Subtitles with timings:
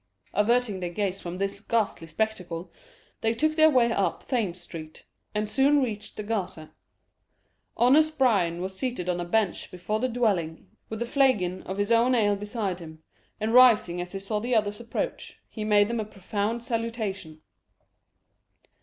[0.33, 2.73] Averting their gaze from this ghastly spectacle,
[3.21, 6.71] they took their way up Thames Street, and soon reached the Garter.
[7.77, 11.91] Honest Bryan was seated on a bench before the dwelling, with a flagon of his
[11.91, 13.03] own ale beside him,
[13.39, 17.43] and rising as he saw the others approach, he made them a profound salutation.